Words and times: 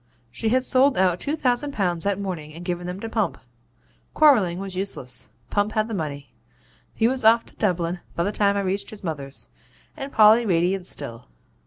She 0.31 0.49
had 0.49 0.63
sold 0.63 0.97
out 0.97 1.19
two 1.19 1.35
thousand 1.35 1.73
pounds 1.73 2.05
that 2.05 2.19
morning 2.19 2.55
and 2.55 2.65
given 2.65 2.87
them 2.87 2.99
to 3.01 3.07
Pump. 3.07 3.37
Quarrelling 4.15 4.57
was 4.57 4.75
useless 4.75 5.29
Pump 5.51 5.73
had 5.73 5.87
the 5.87 5.93
money; 5.93 6.33
he 6.95 7.07
was 7.07 7.23
off 7.23 7.45
to 7.45 7.55
Dublin 7.57 7.99
by 8.15 8.23
the 8.23 8.31
time 8.31 8.57
I 8.57 8.61
reached 8.61 8.89
his 8.89 9.03
mother's, 9.03 9.47
and 9.95 10.11
Polly 10.11 10.43
radiant 10.43 10.87
still. 10.87 11.27